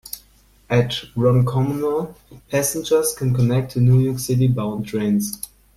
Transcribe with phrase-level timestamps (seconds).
[0.67, 2.15] At Ronkonkoma,
[2.49, 5.39] passengers can connect to New York City bound trains.